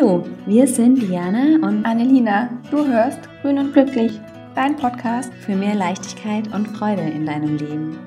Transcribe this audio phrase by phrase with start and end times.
[0.00, 2.48] Hallo, wir sind Diana und Annelina.
[2.70, 4.12] Du hörst Grün und Glücklich,
[4.54, 7.98] dein Podcast für mehr Leichtigkeit und Freude in deinem Leben.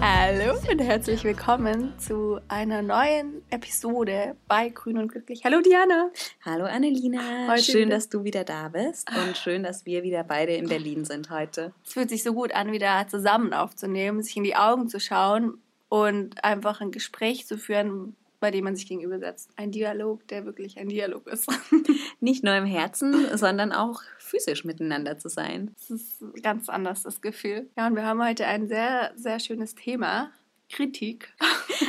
[0.00, 5.44] Hallo und herzlich willkommen zu einer neuen Episode bei Grün und Glücklich.
[5.44, 6.10] Hallo Diana.
[6.42, 7.48] Hallo Annelina.
[7.50, 7.96] Heute schön, wieder.
[7.96, 11.74] dass du wieder da bist und schön, dass wir wieder beide in Berlin sind heute.
[11.84, 15.58] Es fühlt sich so gut an, wieder zusammen aufzunehmen, sich in die Augen zu schauen
[15.90, 19.50] und einfach ein Gespräch zu führen, bei dem man sich gegenübersetzt.
[19.56, 21.46] Ein Dialog, der wirklich ein Dialog ist.
[22.20, 25.74] Nicht nur im Herzen, sondern auch physisch miteinander zu sein.
[25.78, 27.68] Das ist ganz anders, das Gefühl.
[27.76, 30.32] Ja, und wir haben heute ein sehr, sehr schönes Thema.
[30.70, 31.34] Kritik.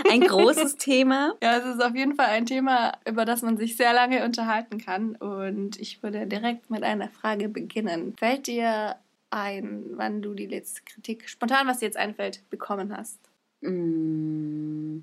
[0.09, 1.35] Ein großes Thema.
[1.41, 4.79] Ja, es ist auf jeden Fall ein Thema, über das man sich sehr lange unterhalten
[4.79, 5.15] kann.
[5.15, 8.15] Und ich würde direkt mit einer Frage beginnen.
[8.17, 8.95] Fällt dir
[9.29, 13.19] ein, wann du die letzte Kritik, spontan, was dir jetzt einfällt, bekommen hast?
[13.61, 15.02] Mm.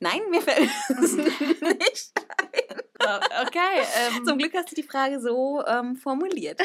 [0.00, 3.20] Nein, mir fällt es nicht ein.
[3.46, 3.82] Okay.
[3.98, 6.60] Ähm, Zum Glück hast du die Frage so ähm, formuliert.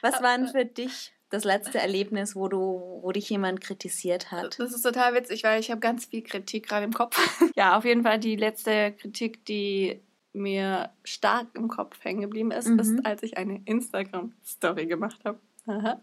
[0.00, 4.58] Was war denn für dich das letzte Erlebnis, wo du, wo dich jemand kritisiert hat?
[4.58, 7.18] Das ist total witzig, weil ich habe ganz viel Kritik gerade im Kopf.
[7.56, 10.00] ja, auf jeden Fall die letzte Kritik, die
[10.32, 12.78] mir stark im Kopf hängen geblieben ist, mhm.
[12.78, 15.38] ist, als ich eine Instagram-Story gemacht habe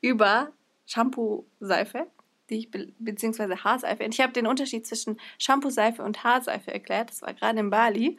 [0.00, 0.52] über
[0.86, 2.06] Shampoo-Seife
[2.50, 4.02] die ich be beziehungsweise Haarseife.
[4.04, 7.10] Ich habe den Unterschied zwischen Shampoo-Seife und Haarseife erklärt.
[7.10, 8.18] Das war gerade in Bali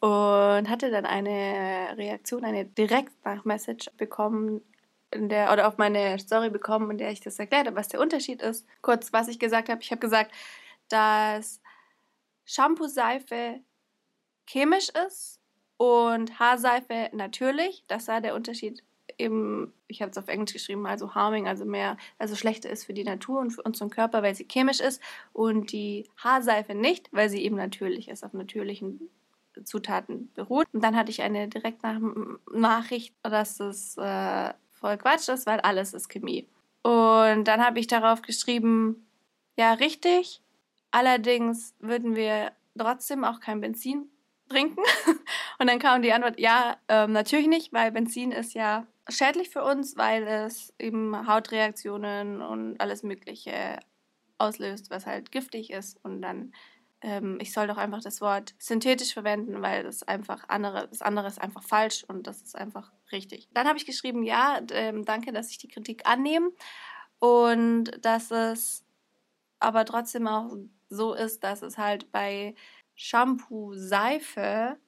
[0.00, 4.62] und hatte dann eine Reaktion, eine Direktnachmessage bekommen,
[5.10, 8.00] in der oder auf meine Story bekommen, in der ich das erklärt habe, was der
[8.00, 8.66] Unterschied ist.
[8.82, 9.80] Kurz, was ich gesagt habe.
[9.82, 10.32] Ich habe gesagt,
[10.88, 11.60] dass
[12.44, 13.60] Shampoo-Seife
[14.48, 15.40] chemisch ist
[15.76, 17.84] und Haarseife natürlich.
[17.88, 18.82] Das war der Unterschied
[19.18, 22.92] eben, ich habe es auf Englisch geschrieben, also harming, also mehr, also schlechter ist für
[22.92, 27.28] die Natur und für unseren Körper, weil sie chemisch ist und die Haarseife nicht, weil
[27.28, 29.10] sie eben natürlich ist, auf natürlichen
[29.64, 30.66] Zutaten beruht.
[30.72, 36.08] Und dann hatte ich eine Direktnachricht, dass es äh, voll Quatsch ist, weil alles ist
[36.08, 36.46] Chemie.
[36.82, 39.06] Und dann habe ich darauf geschrieben,
[39.56, 40.42] ja, richtig.
[40.90, 44.08] Allerdings würden wir trotzdem auch kein Benzin
[44.48, 44.82] trinken.
[45.58, 49.62] Und dann kam die Antwort, ja, ähm, natürlich nicht, weil Benzin ist ja schädlich für
[49.64, 53.78] uns, weil es eben Hautreaktionen und alles Mögliche
[54.38, 55.98] auslöst, was halt giftig ist.
[56.04, 56.52] Und dann,
[57.00, 61.28] ähm, ich soll doch einfach das Wort synthetisch verwenden, weil das einfach andere, das andere
[61.28, 63.48] ist einfach falsch und das ist einfach richtig.
[63.54, 66.50] Dann habe ich geschrieben, ja, ähm, danke, dass ich die Kritik annehme
[67.18, 68.84] und dass es
[69.58, 70.54] aber trotzdem auch
[70.88, 72.54] so ist, dass es halt bei
[72.94, 74.78] Shampoo, Seife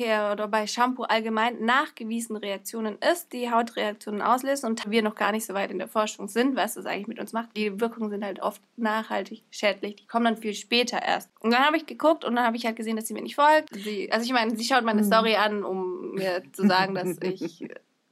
[0.00, 5.46] oder bei Shampoo allgemein nachgewiesen Reaktionen ist, die Hautreaktionen auslösen und wir noch gar nicht
[5.46, 7.56] so weit in der Forschung sind, was das eigentlich mit uns macht.
[7.56, 11.30] Die Wirkungen sind halt oft nachhaltig schädlich, die kommen dann viel später erst.
[11.40, 13.36] Und dann habe ich geguckt und dann habe ich halt gesehen, dass sie mir nicht
[13.36, 13.74] folgt.
[13.74, 15.06] Sie, also ich meine, sie schaut meine mhm.
[15.06, 17.68] Story an, um mir zu sagen, dass ich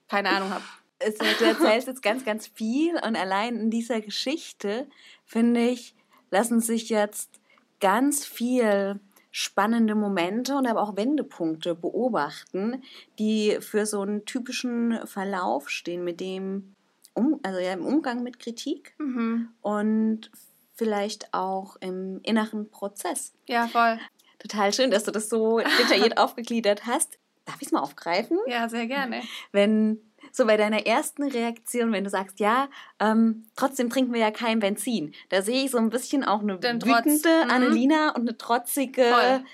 [0.09, 0.65] keine Ahnung habe.
[1.01, 4.87] Du erzählst jetzt ganz, ganz viel und allein in dieser Geschichte,
[5.27, 5.95] finde ich,
[6.31, 7.41] lassen sich jetzt
[7.81, 9.01] ganz viel
[9.37, 12.85] spannende Momente und aber auch Wendepunkte beobachten,
[13.19, 16.77] die für so einen typischen Verlauf stehen, mit dem,
[17.15, 19.49] um, also ja, im Umgang mit Kritik mhm.
[19.61, 20.31] und
[20.73, 23.33] vielleicht auch im inneren Prozess.
[23.49, 23.99] Ja, voll.
[24.39, 27.19] Total schön, dass du das so detailliert aufgegliedert hast.
[27.45, 28.39] Darf ich es mal aufgreifen?
[28.47, 29.21] Ja, sehr gerne.
[29.51, 29.99] Wenn
[30.35, 32.69] so bei deiner ersten Reaktion, wenn du sagst, ja,
[32.99, 36.59] ähm, trotzdem trinken wir ja kein Benzin, da sehe ich so ein bisschen auch eine
[36.59, 37.51] Den wütende mhm.
[37.51, 39.45] Annelina und eine trotzige, voll.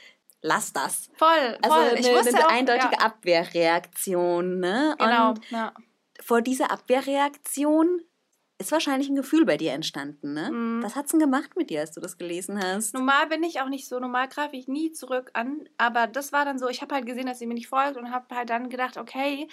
[0.40, 1.10] lass das.
[1.16, 1.90] Voll, also voll.
[1.90, 3.04] Eine, eine auch, eindeutige ja.
[3.04, 4.58] Abwehrreaktion.
[4.58, 4.96] Ne?
[4.98, 5.74] Genau, und ja.
[6.18, 8.00] vor dieser Abwehrreaktion
[8.56, 10.50] ist wahrscheinlich ein Gefühl bei dir entstanden, ne?
[10.50, 10.82] Mhm.
[10.82, 12.94] Was hat's denn gemacht mit dir, als du das gelesen hast?
[12.94, 16.46] Normal bin ich auch nicht so, normal greife ich nie zurück an, aber das war
[16.46, 18.68] dann so, ich habe halt gesehen, dass sie mir nicht folgt und habe halt dann
[18.68, 19.48] gedacht, okay,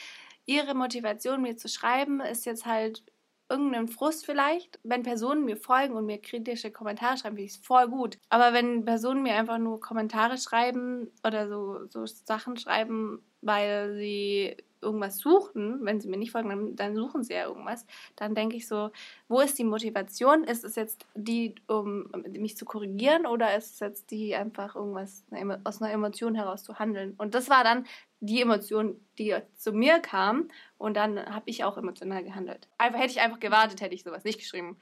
[0.47, 3.03] ihre Motivation, mir zu schreiben, ist jetzt halt
[3.49, 4.79] irgendein Frust vielleicht.
[4.83, 8.17] Wenn Personen mir folgen und mir kritische Kommentare schreiben, finde ich es voll gut.
[8.29, 14.57] Aber wenn Personen mir einfach nur Kommentare schreiben oder so, so Sachen schreiben, weil sie
[14.81, 17.85] irgendwas suchen, wenn sie mir nicht folgen, dann, dann, suchen sie ja irgendwas,
[18.15, 18.91] dann denke ich so,
[19.27, 20.43] wo ist die Motivation?
[20.43, 25.23] Ist es jetzt die, um mich zu korrigieren oder ist es jetzt die, einfach irgendwas
[25.63, 27.15] aus einer Emotion heraus zu handeln?
[27.17, 27.85] Und das war dann
[28.19, 32.67] die Emotion, die zu mir kam und dann habe ich auch emotional gehandelt.
[32.77, 34.77] Einfach hätte ich einfach gewartet, hätte ich sowas nicht geschrieben.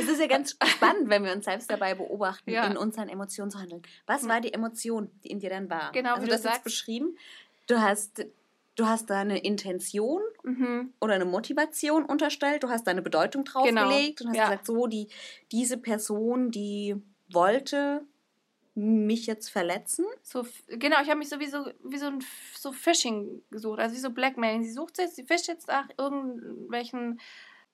[0.00, 2.66] es ist ja ganz spannend, wenn wir uns selbst dabei beobachten, ja.
[2.66, 3.82] in unseren Emotionen zu handeln.
[4.06, 5.92] Was war die Emotion, die in dir dann war?
[5.92, 7.18] Genau, also wie du hast jetzt beschrieben.
[7.66, 8.24] Du hast
[8.78, 10.92] du hast da eine Intention mhm.
[11.00, 14.20] oder eine Motivation unterstellt, du hast da eine Bedeutung draufgelegt genau.
[14.20, 14.44] und hast ja.
[14.44, 15.08] gesagt, so die
[15.50, 16.96] diese Person, die
[17.30, 18.06] wollte
[18.74, 20.06] mich jetzt verletzen?
[20.22, 22.24] So, genau, ich habe mich sowieso wie so ein
[22.56, 24.62] so Phishing gesucht, also wie so Blackmailing.
[24.62, 27.20] Sie sucht jetzt, sie fischt jetzt nach irgendwelchen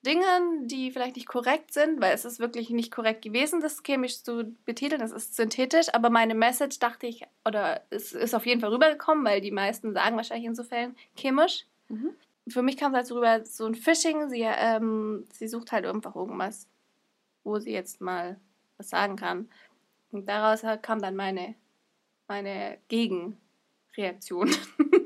[0.04, 4.22] Dingen, die vielleicht nicht korrekt sind, weil es ist wirklich nicht korrekt gewesen, das chemisch
[4.22, 8.60] zu betiteln, das ist synthetisch, aber meine Message dachte ich, oder es ist auf jeden
[8.60, 11.66] Fall rübergekommen, weil die meisten sagen wahrscheinlich in so Fällen chemisch.
[11.88, 12.10] Mhm.
[12.48, 15.86] Für mich kam es halt so rüber, so ein Phishing, sie, ähm, sie sucht halt
[15.86, 16.68] einfach irgendwas,
[17.42, 18.38] wo sie jetzt mal
[18.76, 19.48] was sagen kann.
[20.12, 21.54] Und daraus kam dann meine,
[22.28, 24.54] meine Gegenreaktion.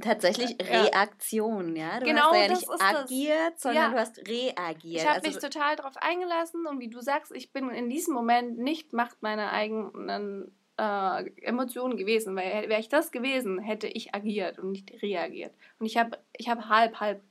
[0.00, 2.00] Tatsächlich Reaktion, ja.
[2.00, 3.62] Du genau, hast ja nicht agiert, das.
[3.62, 3.90] sondern ja.
[3.90, 5.02] du hast reagiert.
[5.02, 8.14] Ich habe also, mich total darauf eingelassen und wie du sagst, ich bin in diesem
[8.14, 14.14] Moment nicht Macht meiner eigenen äh, Emotionen gewesen, weil wäre ich das gewesen, hätte ich
[14.14, 15.54] agiert und nicht reagiert.
[15.78, 17.22] Und ich habe ich hab halb, halb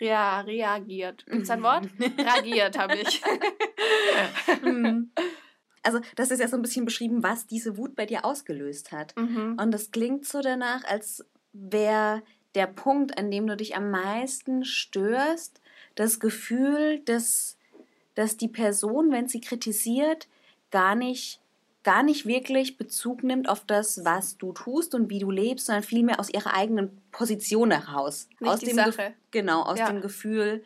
[0.00, 1.24] rea reagiert.
[1.26, 1.88] Gibt es ein Wort?
[2.18, 3.22] Reagiert habe ich.
[4.62, 5.10] Mhm.
[5.82, 9.16] also das ist ja so ein bisschen beschrieben, was diese Wut bei dir ausgelöst hat.
[9.16, 9.58] Mhm.
[9.60, 12.22] Und das klingt so danach, als wäre
[12.54, 15.60] der Punkt, an dem du dich am meisten störst,
[15.94, 17.56] das Gefühl, dass,
[18.14, 20.28] dass die Person, wenn sie kritisiert,
[20.70, 21.40] gar nicht,
[21.82, 25.84] gar nicht wirklich Bezug nimmt auf das, was du tust und wie du lebst, sondern
[25.84, 28.28] vielmehr aus ihrer eigenen Position heraus.
[28.40, 29.14] Nicht aus die dem Sache.
[29.30, 29.90] genau, aus ja.
[29.90, 30.64] dem Gefühl,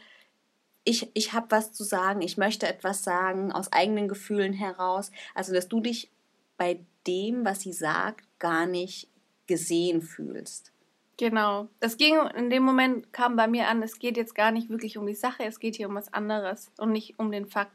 [0.84, 5.10] ich, ich habe was zu sagen, ich möchte etwas sagen, aus eigenen Gefühlen heraus.
[5.34, 6.10] Also, dass du dich
[6.56, 9.08] bei dem, was sie sagt, gar nicht
[9.46, 10.72] gesehen fühlst.
[11.18, 11.68] Genau.
[11.80, 14.96] Das ging in dem Moment kam bei mir an, es geht jetzt gar nicht wirklich
[14.96, 17.74] um die Sache, es geht hier um was anderes und nicht um den Fakt.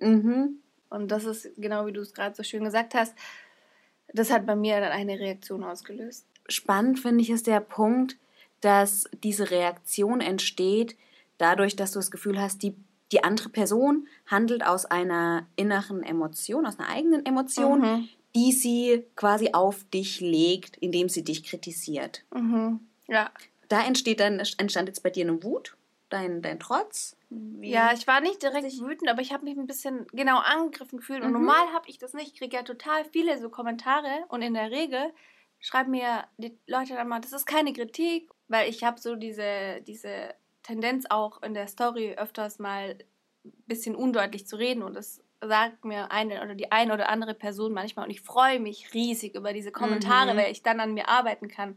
[0.00, 0.60] Mhm.
[0.90, 3.14] Und das ist genau wie du es gerade so schön gesagt hast.
[4.12, 6.24] Das hat bei mir dann eine Reaktion ausgelöst.
[6.48, 8.16] Spannend finde ich ist der Punkt,
[8.60, 10.96] dass diese Reaktion entsteht
[11.36, 12.76] dadurch, dass du das Gefühl hast, die,
[13.10, 19.04] die andere Person handelt aus einer inneren Emotion, aus einer eigenen Emotion, mhm die sie
[19.16, 22.24] quasi auf dich legt, indem sie dich kritisiert.
[22.34, 22.80] Mhm.
[23.06, 23.30] Ja.
[23.68, 25.76] Da entsteht dann, entstand jetzt bei dir eine Wut,
[26.08, 27.16] dein, dein Trotz.
[27.30, 30.98] Wie ja, ich war nicht direkt wütend, aber ich habe mich ein bisschen genau angegriffen
[30.98, 31.22] gefühlt.
[31.22, 31.34] Und mhm.
[31.34, 32.32] normal habe ich das nicht.
[32.34, 35.12] Ich kriege ja total viele so Kommentare und in der Regel
[35.60, 39.80] schreiben mir die Leute dann mal, das ist keine Kritik, weil ich habe so diese,
[39.86, 42.98] diese Tendenz auch in der Story öfters mal
[43.44, 47.34] ein bisschen undeutlich zu reden und das sagt mir eine oder die eine oder andere
[47.34, 50.38] Person manchmal und ich freue mich riesig über diese Kommentare, mhm.
[50.38, 51.76] weil ich dann an mir arbeiten kann.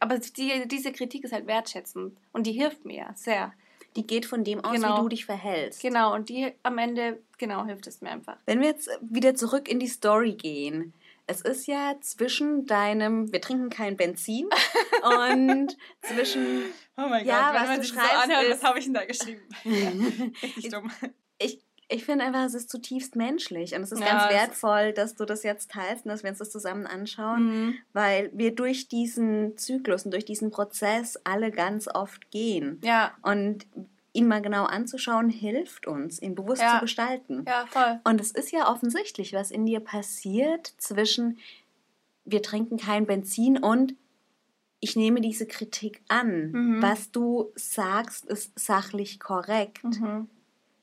[0.00, 3.52] Aber die, diese Kritik ist halt wertschätzend und die hilft mir sehr.
[3.94, 4.96] Die geht von dem aus, genau.
[4.96, 5.82] wie du dich verhältst.
[5.82, 8.36] Genau, und die am Ende, genau, hilft es mir einfach.
[8.46, 10.94] Wenn wir jetzt wieder zurück in die Story gehen.
[11.28, 14.48] Es ist ja zwischen deinem, wir trinken kein Benzin
[15.30, 16.62] und zwischen,
[16.96, 18.78] oh mein ja, Gott, wenn was man du sich schreibst, so anhört, ist, was habe
[18.80, 19.42] ich denn da geschrieben?
[20.42, 20.90] Richtig dumm.
[21.38, 21.60] Ich
[21.92, 25.24] ich finde einfach, es ist zutiefst menschlich und es ist ja, ganz wertvoll, dass du
[25.24, 27.74] das jetzt teilst und dass wir uns das zusammen anschauen, mhm.
[27.92, 32.80] weil wir durch diesen Zyklus und durch diesen Prozess alle ganz oft gehen.
[32.82, 33.12] Ja.
[33.22, 33.66] Und
[34.12, 36.74] ihn mal genau anzuschauen, hilft uns, ihn bewusst ja.
[36.74, 37.44] zu gestalten.
[37.46, 38.00] Ja, voll.
[38.04, 41.38] Und es ist ja offensichtlich, was in dir passiert zwischen
[42.24, 43.94] wir trinken kein Benzin und
[44.80, 46.50] ich nehme diese Kritik an.
[46.52, 46.82] Mhm.
[46.82, 49.84] Was du sagst, ist sachlich korrekt.
[49.84, 50.28] Mhm.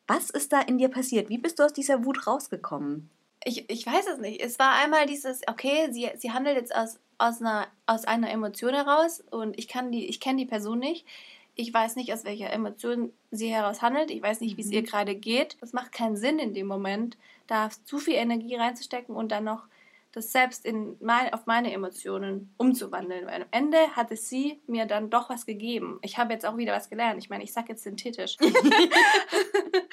[0.10, 1.30] Was ist da in dir passiert?
[1.30, 3.12] Wie bist du aus dieser Wut rausgekommen?
[3.46, 4.42] Ich, ich weiß es nicht.
[4.42, 8.74] Es war einmal dieses, okay, sie, sie handelt jetzt aus, aus, einer, aus einer Emotion
[8.74, 11.06] heraus und ich, ich kenne die Person nicht.
[11.54, 14.10] Ich weiß nicht, aus welcher Emotion sie heraus handelt.
[14.10, 14.74] Ich weiß nicht, wie es mhm.
[14.74, 15.58] ihr gerade geht.
[15.62, 19.68] Das macht keinen Sinn in dem Moment, da zu viel Energie reinzustecken und dann noch
[20.12, 23.28] das selbst in mein, auf meine Emotionen umzuwandeln.
[23.28, 26.00] Weil am Ende hat es sie mir dann doch was gegeben.
[26.02, 27.22] Ich habe jetzt auch wieder was gelernt.
[27.22, 28.38] Ich meine, ich sage jetzt synthetisch.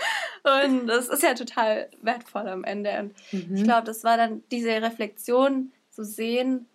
[0.65, 2.91] und das ist ja total wertvoll am Ende.
[2.99, 3.57] Und mhm.
[3.57, 6.67] ich glaube, das war dann diese Reflexion zu sehen,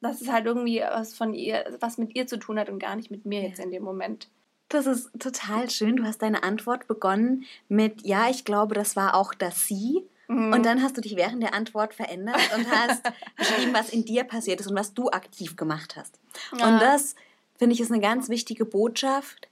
[0.00, 2.96] dass es halt irgendwie was von ihr, was mit ihr zu tun hat und gar
[2.96, 4.28] nicht mit mir jetzt in dem Moment.
[4.68, 5.96] Das ist total schön.
[5.96, 10.02] Du hast deine Antwort begonnen mit, ja, ich glaube, das war auch das Sie.
[10.28, 10.52] Mhm.
[10.52, 13.02] Und dann hast du dich während der Antwort verändert und hast
[13.36, 16.18] beschrieben, was in dir passiert ist und was du aktiv gemacht hast.
[16.58, 16.68] Ja.
[16.68, 17.14] Und das,
[17.58, 19.48] finde ich, ist eine ganz wichtige Botschaft,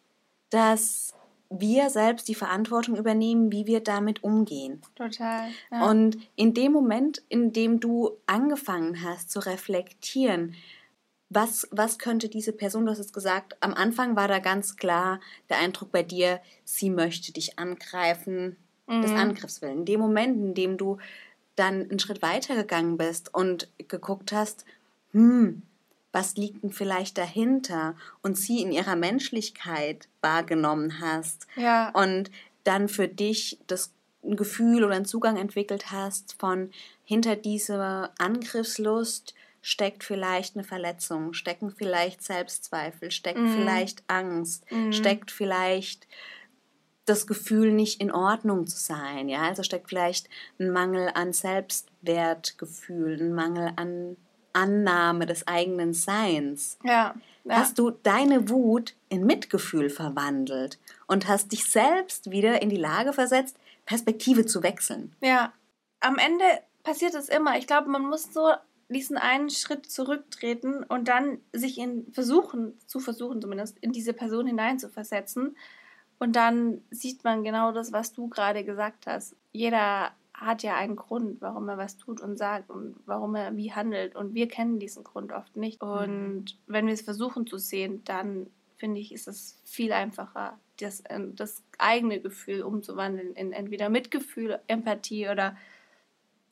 [0.48, 1.14] dass
[1.50, 4.80] wir selbst die Verantwortung übernehmen, wie wir damit umgehen.
[4.94, 5.48] Total.
[5.70, 5.90] Ja.
[5.90, 10.54] Und in dem Moment, in dem du angefangen hast zu reflektieren,
[11.28, 15.20] was, was könnte diese Person, du hast es gesagt, am Anfang war da ganz klar
[15.48, 19.02] der Eindruck bei dir, sie möchte dich angreifen, mhm.
[19.02, 19.78] des Angriffs willen.
[19.78, 20.98] In dem Moment, in dem du
[21.56, 24.64] dann einen Schritt weiter gegangen bist und geguckt hast,
[25.12, 25.62] hm,
[26.12, 31.90] was liegt denn vielleicht dahinter und sie in ihrer Menschlichkeit wahrgenommen hast ja.
[31.90, 32.30] und
[32.64, 36.70] dann für dich das ein Gefühl oder einen Zugang entwickelt hast von
[37.04, 43.48] hinter dieser Angriffslust steckt vielleicht eine Verletzung, stecken vielleicht Selbstzweifel, steckt Mhm.
[43.48, 44.92] vielleicht Angst, Mhm.
[44.92, 46.06] steckt vielleicht
[47.06, 49.28] das Gefühl, nicht in Ordnung zu sein.
[49.28, 54.16] Ja, also steckt vielleicht ein Mangel an Selbstwertgefühl, ein Mangel an
[54.52, 56.78] Annahme des eigenen Seins.
[56.84, 57.14] Ja.
[57.44, 57.56] ja.
[57.56, 63.12] Hast du deine Wut in Mitgefühl verwandelt und hast dich selbst wieder in die Lage
[63.12, 65.16] versetzt, Perspektive zu wechseln.
[65.20, 65.52] Ja,
[65.98, 66.44] am Ende
[66.84, 67.58] passiert es immer.
[67.58, 68.52] Ich glaube, man muss so
[68.88, 74.46] diesen einen Schritt zurücktreten und dann sich in versuchen, zu versuchen zumindest, in diese Person
[74.46, 75.56] hineinzuversetzen.
[76.18, 79.34] Und dann sieht man genau das, was du gerade gesagt hast.
[79.52, 83.72] Jeder hat ja einen Grund, warum er was tut und sagt und warum er wie
[83.72, 84.16] handelt.
[84.16, 85.82] Und wir kennen diesen Grund oft nicht.
[85.82, 91.02] Und wenn wir es versuchen zu sehen, dann finde ich, ist es viel einfacher, das,
[91.34, 95.56] das eigene Gefühl umzuwandeln in entweder Mitgefühl, Empathie oder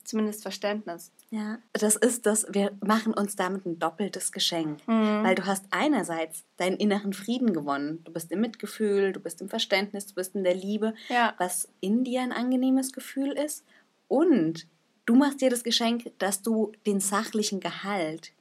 [0.04, 1.12] zumindest Verständnis.
[1.30, 1.58] Ja.
[1.74, 4.86] Das ist das, wir machen uns damit ein doppeltes Geschenk.
[4.88, 5.22] Mhm.
[5.22, 8.02] Weil du hast einerseits deinen inneren Frieden gewonnen.
[8.04, 11.68] Du bist im Mitgefühl, du bist im Verständnis, du bist in der Liebe, Ja, was
[11.80, 13.64] in dir ein angenehmes Gefühl ist.
[14.08, 14.66] Und
[15.06, 18.32] du machst dir das Geschenk, dass du den sachlichen Gehalt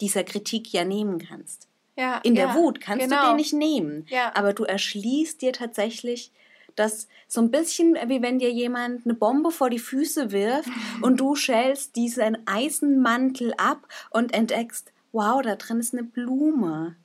[0.00, 1.68] dieser Kritik ja nehmen kannst.
[1.96, 2.18] ja.
[2.18, 3.22] In der ja, Wut kannst genau.
[3.22, 4.06] du den nicht nehmen.
[4.08, 4.32] Ja.
[4.34, 6.32] Aber du erschließt dir tatsächlich
[6.76, 10.68] das so ein bisschen wie wenn dir jemand eine Bombe vor die Füße wirft
[11.02, 16.96] und du schälst diesen Eisenmantel ab und entdeckst, wow, da drin ist eine Blume.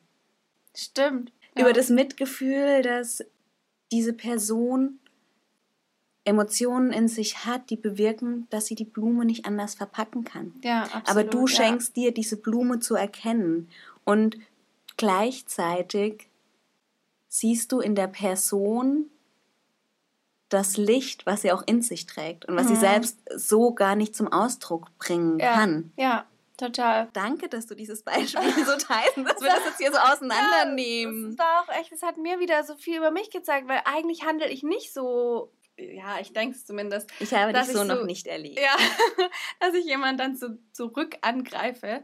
[0.76, 1.32] Stimmt.
[1.56, 3.24] Über das Mitgefühl, dass
[3.92, 5.00] diese Person
[6.30, 10.54] Emotionen in sich hat, die bewirken, dass sie die Blume nicht anders verpacken kann.
[10.64, 11.48] ja, absolut, Aber du ja.
[11.48, 13.70] schenkst dir diese Blume zu erkennen
[14.06, 14.38] und
[14.98, 16.30] gleichzeitig
[17.28, 19.10] siehst du in der Person
[20.50, 22.80] das Licht, was sie auch in sich trägt und was sie Mhm.
[22.80, 25.54] selbst so gar nicht zum Ausdruck bringen ja.
[25.54, 25.92] kann.
[25.96, 26.26] Ja,
[26.58, 27.08] total.
[27.14, 31.36] Danke, dass du dieses Beispiel so teilst, dass wir das jetzt hier so auseinandernehmen.
[31.38, 34.26] Das war auch echt, es hat mir wieder so viel über mich gezeigt, weil eigentlich
[34.26, 37.98] handle ich nicht so, ja, ich denke es zumindest, Ich habe dich so ich noch
[37.98, 38.60] so- nicht erlebt.
[38.60, 38.76] ja,
[39.60, 42.04] dass ich jemand dann so zurück angreife.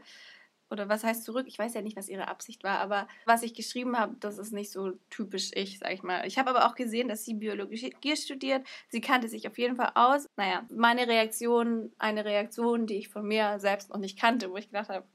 [0.68, 1.44] Oder was heißt zurück?
[1.46, 4.52] Ich weiß ja nicht, was ihre Absicht war, aber was ich geschrieben habe, das ist
[4.52, 6.26] nicht so typisch ich, sag ich mal.
[6.26, 8.66] Ich habe aber auch gesehen, dass sie Biologie studiert.
[8.88, 10.26] Sie kannte sich auf jeden Fall aus.
[10.36, 14.66] Naja, meine Reaktion, eine Reaktion, die ich von mir selbst noch nicht kannte, wo ich
[14.66, 15.06] gedacht habe,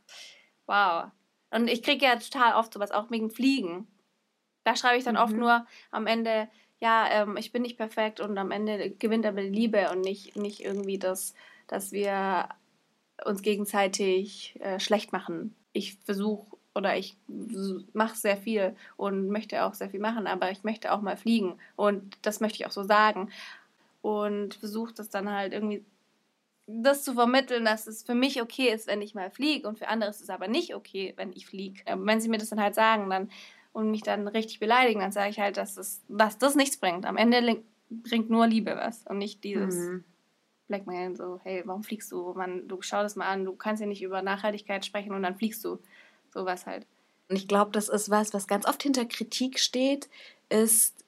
[0.68, 1.12] wow.
[1.50, 3.88] Und ich kriege ja total oft sowas, auch wegen Fliegen.
[4.64, 5.40] Da schreibe ich dann oft Mhm.
[5.40, 6.48] nur am Ende,
[6.82, 10.36] ja, ähm, ich bin nicht perfekt und am Ende gewinnt aber die Liebe und nicht,
[10.36, 11.36] nicht irgendwie das,
[11.68, 12.50] dass wir
[13.24, 15.56] uns gegenseitig äh, schlecht machen.
[15.74, 17.16] Ich versuche oder ich
[17.94, 21.60] mache sehr viel und möchte auch sehr viel machen, aber ich möchte auch mal fliegen
[21.76, 23.30] und das möchte ich auch so sagen
[24.02, 25.84] und versuche das dann halt irgendwie
[26.66, 29.90] das zu vermitteln, dass es für mich okay ist, wenn ich mal fliege und für
[29.90, 31.82] andere ist es aber nicht okay, wenn ich fliege.
[31.86, 33.30] Ähm, wenn sie mir das dann halt sagen dann
[33.74, 37.06] und mich dann richtig beleidigen, dann sage ich halt, dass das, dass das nichts bringt.
[37.06, 40.04] Am Ende bringt nur Liebe was und nicht dieses Mhm.
[40.68, 42.34] Blackmail, so, hey, warum fliegst du?
[42.34, 45.36] Man, du schau das mal an, du kannst ja nicht über Nachhaltigkeit sprechen und dann
[45.36, 45.80] fliegst du.
[46.34, 46.86] Sowas halt.
[47.28, 50.10] Und ich glaube, das ist was, was ganz oft hinter Kritik steht,
[50.50, 51.04] ist,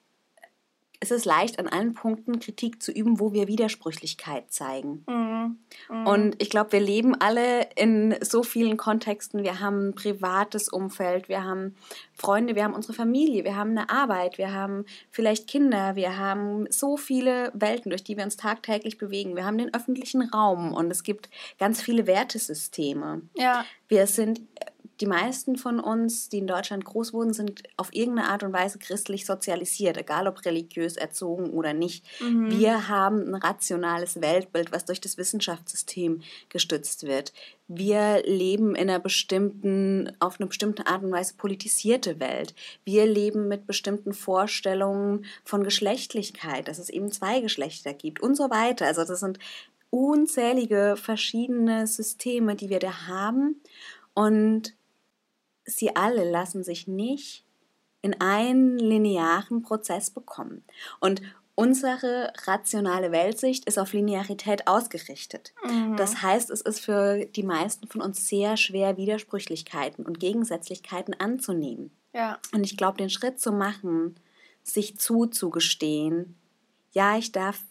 [1.03, 5.03] es ist leicht an allen Punkten Kritik zu üben, wo wir Widersprüchlichkeit zeigen.
[5.05, 5.57] Mhm.
[5.89, 6.07] Mhm.
[6.07, 9.43] Und ich glaube, wir leben alle in so vielen Kontexten.
[9.43, 11.75] Wir haben ein privates Umfeld, wir haben
[12.13, 16.67] Freunde, wir haben unsere Familie, wir haben eine Arbeit, wir haben vielleicht Kinder, wir haben
[16.69, 19.35] so viele Welten, durch die wir uns tagtäglich bewegen.
[19.35, 21.29] Wir haben den öffentlichen Raum und es gibt
[21.59, 23.23] ganz viele Wertesysteme.
[23.35, 24.39] ja, Wir sind,
[25.01, 28.77] die meisten von uns, die in Deutschland groß wurden, sind auf irgendeine Art und Weise
[28.77, 32.05] christlich sozialisiert, egal ob religiös erzogen oder nicht.
[32.21, 32.51] Mhm.
[32.51, 37.33] Wir haben ein rationales Weltbild, was durch das Wissenschaftssystem gestützt wird.
[37.67, 42.53] Wir leben in einer bestimmten, auf eine bestimmte Art und Weise politisierte Welt.
[42.85, 48.49] Wir leben mit bestimmten Vorstellungen von Geschlechtlichkeit, dass es eben zwei Geschlechter gibt und so
[48.51, 48.85] weiter.
[48.85, 49.39] Also das sind
[49.89, 53.61] unzählige verschiedene Systeme, die wir da haben
[54.13, 54.75] und
[55.65, 57.45] sie alle lassen sich nicht
[58.01, 60.63] in einen linearen Prozess bekommen.
[60.99, 61.21] Und
[61.55, 65.53] unsere rationale Weltsicht ist auf Linearität ausgerichtet.
[65.63, 65.95] Mhm.
[65.95, 71.91] Das heißt, es ist für die meisten von uns sehr schwer, Widersprüchlichkeiten und Gegensätzlichkeiten anzunehmen.
[72.13, 74.15] ja, Und ich glaube, den Schritt zu machen,
[74.63, 76.35] sich zuzugestehen,
[76.91, 77.61] ja, ich darf,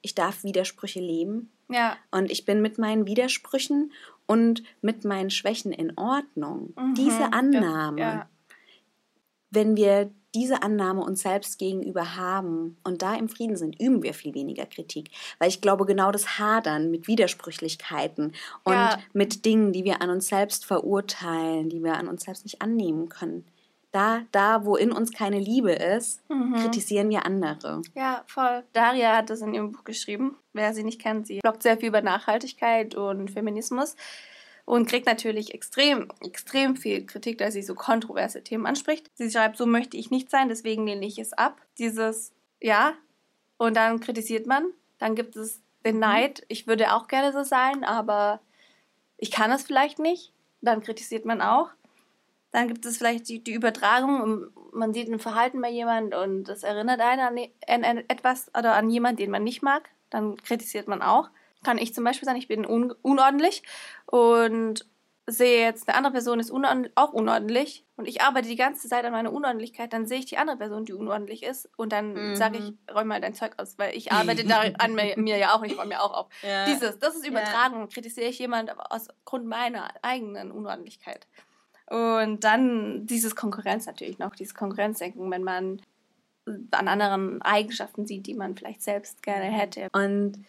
[0.00, 3.92] ich darf Widersprüche leben ja, und ich bin mit meinen Widersprüchen
[4.32, 6.72] und mit meinen Schwächen in Ordnung.
[6.76, 6.94] Mhm.
[6.94, 8.28] Diese Annahme, Ja,
[9.50, 14.14] wenn wir diese Annahme uns selbst gegenüber haben und da im Frieden sind, üben wir
[14.14, 15.10] viel weniger Kritik.
[15.38, 18.32] Weil ich glaube, genau das Hadern mit Widersprüchlichkeiten
[18.64, 18.98] und ja.
[19.12, 23.10] mit Dingen, die wir an uns selbst verurteilen, die wir an uns selbst nicht annehmen
[23.10, 23.44] können,
[23.92, 26.54] da, da, wo in uns keine Liebe ist, mhm.
[26.54, 27.82] kritisieren wir andere.
[27.94, 28.64] Ja, voll.
[28.72, 30.36] Daria hat das in ihrem Buch geschrieben.
[30.54, 33.94] Wer sie nicht kennt, sie bloggt sehr viel über Nachhaltigkeit und Feminismus
[34.64, 39.10] und kriegt natürlich extrem, extrem viel Kritik, da sie so kontroverse Themen anspricht.
[39.14, 41.60] Sie schreibt, so möchte ich nicht sein, deswegen lehne ich es ab.
[41.78, 42.94] Dieses, ja,
[43.58, 44.64] und dann kritisiert man.
[44.98, 46.00] Dann gibt es den mhm.
[46.00, 48.40] Neid, ich würde auch gerne so sein, aber
[49.18, 50.32] ich kann es vielleicht nicht.
[50.62, 51.70] Dann kritisiert man auch.
[52.52, 56.62] Dann gibt es vielleicht die, die Übertragung, man sieht ein Verhalten bei jemand und das
[56.62, 59.88] erinnert einen an, an etwas oder an jemanden, den man nicht mag.
[60.10, 61.30] Dann kritisiert man auch
[61.62, 63.62] kann ich zum Beispiel sagen, ich bin un unordentlich
[64.06, 64.86] und
[65.26, 69.04] sehe jetzt, eine andere Person ist unordentlich, auch unordentlich und ich arbeite die ganze Zeit
[69.04, 72.36] an meiner Unordentlichkeit, dann sehe ich die andere Person, die unordentlich ist und dann mhm.
[72.36, 75.54] sage ich, räum mal dein Zeug aus, weil ich arbeite da an mir, mir, ja
[75.54, 76.26] auch und ich räume mir auch auf.
[76.42, 76.66] Ja.
[76.66, 77.86] Dieses, das ist Übertragung, ja.
[77.86, 81.28] kritisiere ich jemand aus Grund meiner eigenen Unordentlichkeit.
[81.92, 85.82] Und dann dieses Konkurrenz natürlich noch, dieses Konkurrenzdenken, wenn man
[86.70, 89.88] an anderen Eigenschaften sieht, die man vielleicht selbst gerne hätte.
[89.92, 90.42] Und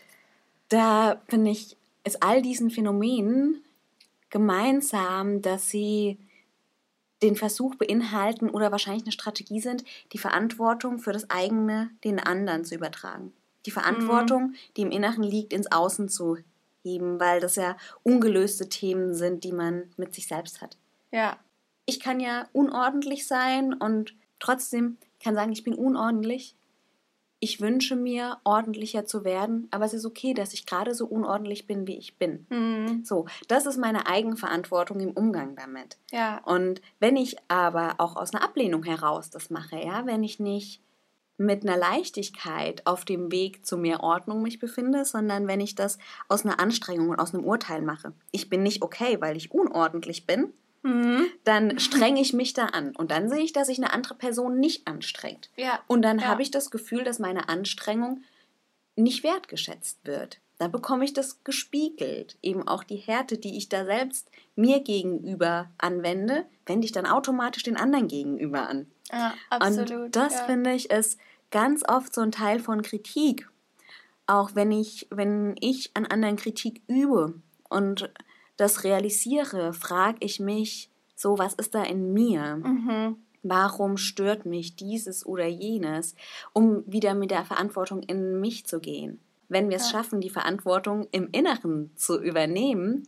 [0.69, 3.61] da finde ich, ist all diesen Phänomenen
[4.29, 6.17] gemeinsam, dass sie
[7.21, 9.83] den Versuch beinhalten oder wahrscheinlich eine Strategie sind,
[10.13, 13.33] die Verantwortung für das eigene den anderen zu übertragen.
[13.65, 14.55] Die Verantwortung, mhm.
[14.77, 16.37] die im Inneren liegt, ins Außen zu
[16.83, 20.77] heben, weil das ja ungelöste Themen sind, die man mit sich selbst hat.
[21.13, 21.37] Ja.
[21.85, 26.55] Ich kann ja unordentlich sein und trotzdem kann sagen, ich bin unordentlich,
[27.39, 31.67] ich wünsche mir, ordentlicher zu werden, aber es ist okay, dass ich gerade so unordentlich
[31.67, 32.47] bin, wie ich bin.
[32.49, 33.03] Mhm.
[33.03, 35.97] So, das ist meine Eigenverantwortung im Umgang damit.
[36.11, 36.41] Ja.
[36.45, 40.81] Und wenn ich aber auch aus einer Ablehnung heraus das mache, ja, wenn ich nicht
[41.37, 45.97] mit einer Leichtigkeit auf dem Weg zu mehr Ordnung mich befinde, sondern wenn ich das
[46.29, 48.13] aus einer Anstrengung und aus einem Urteil mache.
[48.31, 51.27] Ich bin nicht okay, weil ich unordentlich bin, Mhm.
[51.45, 52.95] dann strenge ich mich da an.
[52.95, 55.49] Und dann sehe ich, dass sich eine andere Person nicht anstrengt.
[55.55, 55.79] Ja.
[55.87, 56.25] Und dann ja.
[56.25, 58.23] habe ich das Gefühl, dass meine Anstrengung
[58.95, 60.39] nicht wertgeschätzt wird.
[60.57, 62.37] Dann bekomme ich das gespiegelt.
[62.41, 67.63] Eben auch die Härte, die ich da selbst mir gegenüber anwende, wende ich dann automatisch
[67.63, 68.87] den anderen gegenüber an.
[69.11, 69.91] Ja, absolut.
[69.91, 70.45] Und das ja.
[70.45, 71.19] finde ich ist
[71.51, 73.49] ganz oft so ein Teil von Kritik.
[74.27, 77.33] Auch wenn ich, wenn ich an anderen Kritik übe
[77.69, 78.09] und
[78.57, 82.57] das realisiere, frage ich mich, so, was ist da in mir?
[82.57, 83.17] Mhm.
[83.43, 86.15] Warum stört mich dieses oder jenes,
[86.53, 89.19] um wieder mit der Verantwortung in mich zu gehen?
[89.49, 89.99] Wenn wir es ja.
[89.99, 93.07] schaffen, die Verantwortung im Inneren zu übernehmen,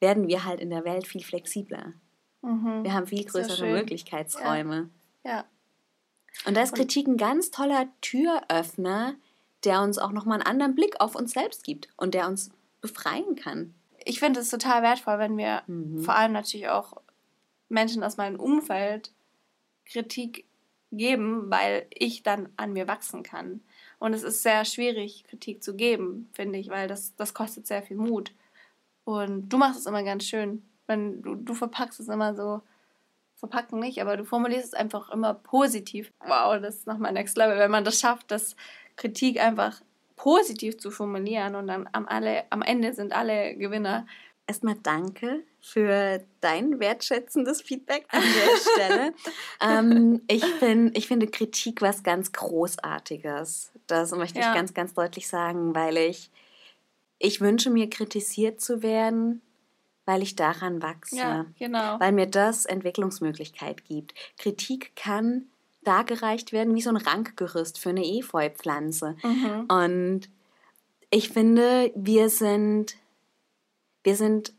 [0.00, 1.94] werden wir halt in der Welt viel flexibler.
[2.42, 2.84] Mhm.
[2.84, 4.90] Wir haben viel größere Möglichkeitsräume.
[5.24, 5.30] Ja.
[5.30, 5.44] ja.
[6.44, 9.14] Und da ist Kritik ein ganz toller Türöffner,
[9.64, 12.50] der uns auch nochmal einen anderen Blick auf uns selbst gibt und der uns
[12.82, 13.74] befreien kann
[14.06, 16.02] ich finde es total wertvoll, wenn wir mhm.
[16.02, 17.02] vor allem natürlich auch
[17.68, 19.12] Menschen aus meinem Umfeld
[19.84, 20.44] Kritik
[20.92, 23.60] geben, weil ich dann an mir wachsen kann.
[23.98, 27.82] Und es ist sehr schwierig, Kritik zu geben, finde ich, weil das, das kostet sehr
[27.82, 28.32] viel Mut.
[29.04, 30.62] Und du machst es immer ganz schön.
[30.86, 32.62] Wenn du, du verpackst es immer so,
[33.34, 36.12] verpacken nicht, aber du formulierst es einfach immer positiv.
[36.20, 38.54] Wow, das ist nochmal Next Level, wenn man das schafft, dass
[38.94, 39.80] Kritik einfach
[40.16, 44.06] positiv zu formulieren und dann am, alle, am Ende sind alle Gewinner.
[44.48, 49.14] Erstmal danke für dein wertschätzendes Feedback an der Stelle.
[49.60, 53.72] ähm, ich, find, ich finde Kritik was ganz Großartiges.
[53.86, 54.48] Das möchte ja.
[54.48, 56.30] ich ganz, ganz deutlich sagen, weil ich,
[57.18, 59.42] ich wünsche mir kritisiert zu werden,
[60.04, 61.16] weil ich daran wachse.
[61.16, 61.98] Ja, genau.
[61.98, 64.14] Weil mir das Entwicklungsmöglichkeit gibt.
[64.38, 65.48] Kritik kann
[65.86, 69.16] dargereicht werden wie so ein Rankgerüst für eine Efeupflanze.
[69.22, 69.66] Mhm.
[69.68, 70.30] Und
[71.10, 72.96] ich finde, wir sind,
[74.02, 74.52] wir sind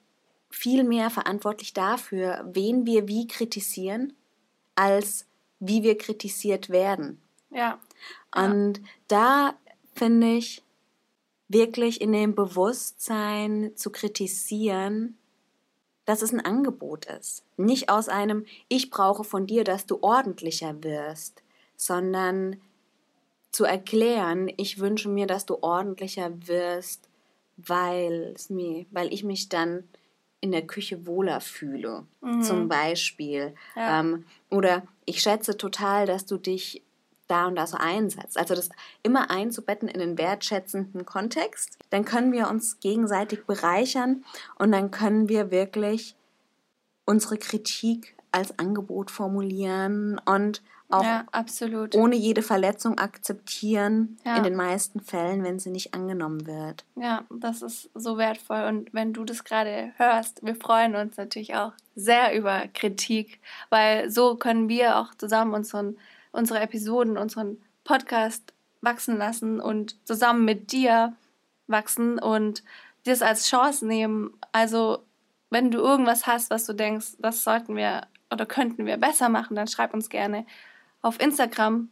[0.49, 4.13] viel mehr verantwortlich dafür, wen wir wie kritisieren,
[4.75, 5.25] als
[5.59, 7.21] wie wir kritisiert werden.
[7.49, 7.79] Ja.
[8.35, 8.83] Und ja.
[9.07, 9.53] da
[9.93, 10.63] finde ich
[11.47, 15.17] wirklich in dem Bewusstsein zu kritisieren,
[16.07, 17.43] dass es ein Angebot ist.
[17.57, 21.43] Nicht aus einem Ich brauche von dir, dass du ordentlicher wirst,
[21.75, 22.55] sondern
[23.51, 27.09] zu erklären, ich wünsche mir, dass du ordentlicher wirst,
[27.57, 29.83] weil, mir, weil ich mich dann
[30.39, 32.41] in der Küche wohler fühle, mhm.
[32.41, 33.53] zum Beispiel.
[33.75, 33.99] Ja.
[33.99, 36.83] Ähm, oder ich schätze total, dass du dich
[37.27, 38.37] da und da so einsetzt.
[38.37, 38.69] Also das
[39.03, 44.23] immer einzubetten in einen wertschätzenden Kontext, dann können wir uns gegenseitig bereichern
[44.57, 46.15] und dann können wir wirklich
[47.05, 51.25] unsere Kritik als Angebot formulieren und auch ja,
[51.95, 54.37] ohne jede Verletzung akzeptieren, Ja.
[54.37, 56.85] in den meisten Fällen, wenn sie nicht angenommen wird.
[56.95, 58.63] Ja, das ist so wertvoll.
[58.63, 64.09] Und wenn du das gerade hörst, wir freuen uns natürlich auch sehr über Kritik, weil
[64.09, 65.97] so können wir auch zusammen unseren,
[66.37, 71.15] unsere Episoden, unseren Podcast wachsen lassen und zusammen mit dir
[71.67, 72.63] wachsen und
[73.05, 74.37] das als Chance nehmen.
[74.51, 75.03] Also,
[75.49, 79.55] wenn du irgendwas hast, was du denkst, das sollten wir oder könnten wir besser machen,
[79.55, 80.45] dann schreib uns gerne
[81.01, 81.89] auf Instagram.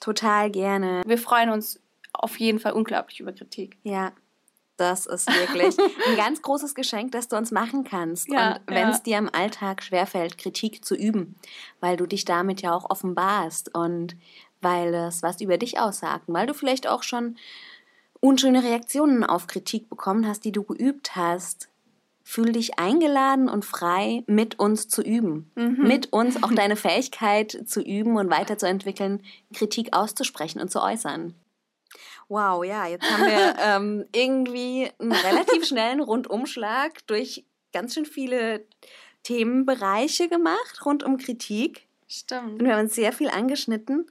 [0.00, 1.02] Total gerne.
[1.06, 1.80] Wir freuen uns
[2.12, 3.78] auf jeden Fall unglaublich über Kritik.
[3.82, 4.12] Ja,
[4.78, 8.28] das ist wirklich ein ganz großes Geschenk, das du uns machen kannst.
[8.28, 8.90] Ja, und wenn ja.
[8.90, 11.34] es dir im Alltag schwerfällt, Kritik zu üben,
[11.80, 14.16] weil du dich damit ja auch offenbarst und
[14.60, 17.36] weil es was über dich aussagt, und weil du vielleicht auch schon
[18.20, 21.68] unschöne Reaktionen auf Kritik bekommen hast, die du geübt hast,
[22.28, 25.50] fühl dich eingeladen und frei, mit uns zu üben.
[25.82, 29.22] Mit uns auch deine Fähigkeit zu üben und weiterzuentwickeln,
[29.54, 31.34] Kritik auszusprechen und zu äußern.
[32.28, 38.66] Wow, ja, jetzt haben wir ähm, irgendwie einen relativ schnellen Rundumschlag durch ganz schön viele
[39.22, 41.86] Themenbereiche gemacht rund um Kritik.
[42.06, 42.60] Stimmt.
[42.60, 44.06] Und wir haben uns sehr viel angeschnitten,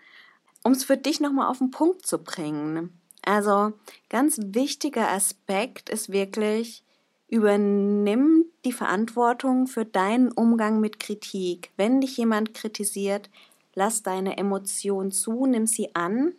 [0.63, 2.99] um es für dich nochmal auf den Punkt zu bringen.
[3.23, 3.73] Also,
[4.09, 6.83] ganz wichtiger Aspekt ist wirklich,
[7.27, 11.71] übernimm die Verantwortung für deinen Umgang mit Kritik.
[11.77, 13.29] Wenn dich jemand kritisiert,
[13.75, 16.33] lass deine Emotion zu, nimm sie an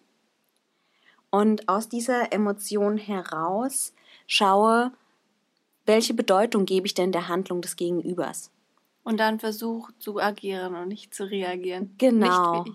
[1.31, 3.93] und aus dieser Emotion heraus
[4.27, 4.93] schaue,
[5.87, 8.51] welche Bedeutung gebe ich denn der Handlung des Gegenübers.
[9.05, 11.95] Und dann versuch zu agieren und nicht zu reagieren.
[11.97, 12.67] Genau.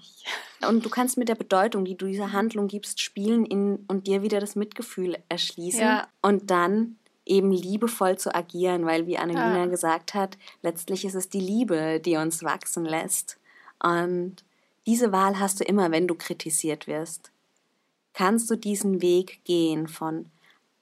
[0.68, 4.24] Und du kannst mit der Bedeutung, die du dieser Handlung gibst, spielen in, und dir
[4.24, 6.08] wieder das Mitgefühl erschließen Ja.
[6.24, 9.66] und dann eben liebevoll zu agieren, weil wie Annelina Ja.
[9.68, 13.38] gesagt hat, letztlich ist es die Liebe, die uns wachsen lässt.
[13.82, 14.38] Und
[14.88, 17.32] diese Wahl hast du immer, wenn du kritisiert wirst.
[18.14, 20.30] Kannst du diesen Weg gehen von,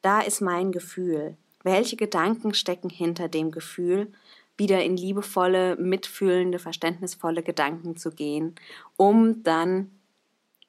[0.02, 4.12] da ist mein Gefühl, welche Gedanken stecken hinter dem Gefühl,
[4.58, 8.56] wieder in liebevolle, mitfühlende, verständnisvolle Gedanken zu gehen,
[8.98, 9.92] um dann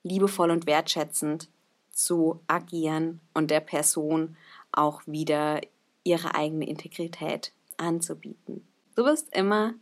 [0.03, 1.49] liebevoll und wertschätzend
[1.91, 4.37] zu agieren und der Person
[4.71, 5.61] auch wieder
[6.05, 8.67] ihre eigene Integrität anzubieten.
[8.95, 9.75] Du bist immer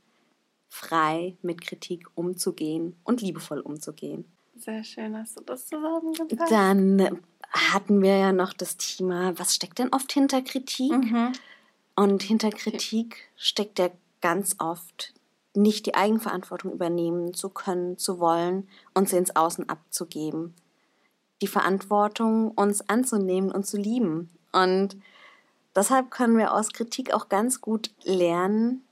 [0.69, 4.25] frei, mit Kritik umzugehen und liebevoll umzugehen.
[4.61, 6.53] Sehr schön, hast du das zusammengefasst.
[6.53, 10.93] Dann hatten wir ja noch das Thema, was steckt denn oft hinter Kritik?
[10.93, 11.33] Mhm.
[11.97, 15.15] Und hinter Kritik steckt ja ganz oft
[15.55, 20.55] nicht die Eigenverantwortung übernehmen zu können, zu wollen und sie ins Außen abzugeben.
[21.41, 24.29] Die Verantwortung, uns anzunehmen und zu lieben.
[24.53, 24.97] Und
[25.75, 28.85] deshalb können wir aus Kritik auch ganz gut lernen,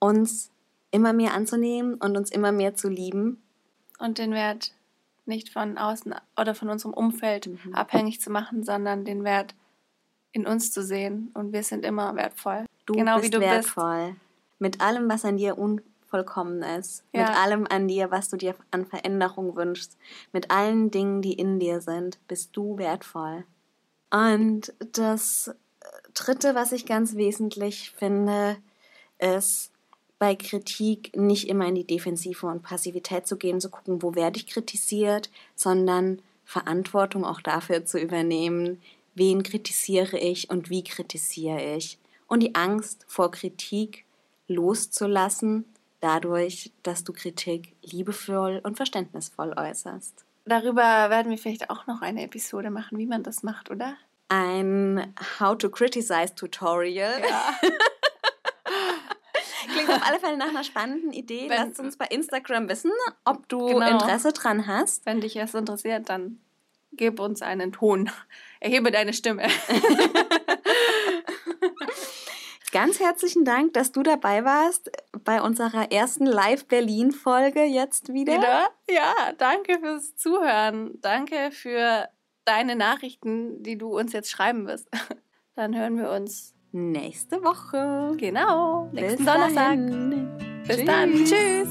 [0.00, 0.50] uns
[0.90, 3.40] immer mehr anzunehmen und uns immer mehr zu lieben.
[3.98, 4.72] Und den Wert
[5.26, 7.74] nicht von außen oder von unserem Umfeld Mhm.
[7.74, 9.54] abhängig zu machen, sondern den Wert
[10.32, 11.30] in uns zu sehen.
[11.34, 12.66] Und wir sind immer wertvoll.
[12.86, 14.16] Du genau bist wie du wertvoll.
[14.58, 17.04] Mit allem, was an dir unvollkommen ist.
[17.12, 17.28] Ja.
[17.28, 19.96] Mit allem an dir, was du dir an Veränderung wünschst.
[20.32, 23.44] Mit allen Dingen, die in dir sind, bist du wertvoll.
[24.10, 25.48] Und das
[25.80, 28.56] äh, Dritte, was ich ganz wesentlich finde,
[29.18, 29.72] ist
[30.18, 34.38] bei Kritik nicht immer in die Defensive und Passivität zu gehen, zu gucken, wo werde
[34.38, 38.80] ich kritisiert, sondern Verantwortung auch dafür zu übernehmen,
[39.14, 41.98] wen kritisiere ich und wie kritisiere ich.
[42.26, 44.04] Und die Angst vor Kritik
[44.48, 45.64] loszulassen,
[46.00, 50.24] dadurch, dass du Kritik liebevoll und verständnisvoll äußerst.
[50.44, 53.96] Darüber werden wir vielleicht auch noch eine Episode machen, wie man das macht, oder?
[54.28, 57.20] Ein How to Criticize Tutorial.
[57.20, 57.54] Ja.
[59.94, 61.48] Auf alle Fälle nach einer spannenden Idee.
[61.48, 62.90] Wenn- Lass uns bei Instagram wissen,
[63.24, 63.88] ob du Genau.
[63.90, 65.04] Interesse dran hast.
[65.06, 66.40] Wenn dich das interessiert, dann
[66.92, 68.10] gib uns einen Ton.
[68.60, 69.48] Erhebe deine Stimme.
[72.72, 74.90] Ganz herzlichen Dank, dass du dabei warst
[75.24, 78.34] bei unserer ersten Live-Berlin-Folge jetzt wieder.
[78.34, 78.68] Wieder?
[78.90, 80.98] Ja, danke fürs Zuhören.
[81.00, 82.08] Danke für
[82.44, 84.88] deine Nachrichten, die du uns jetzt schreiben wirst.
[85.54, 88.16] Dann hören wir uns Nächste Woche.
[88.16, 89.76] genau nächsten Bis Donnerstag.
[89.76, 90.28] dahin.
[90.66, 91.12] Bis dann.
[91.24, 91.68] Tschüss.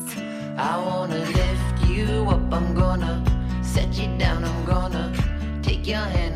[0.55, 3.21] I wanna lift you up, I'm gonna
[3.61, 5.11] set you down, I'm gonna
[5.61, 6.33] take your hand.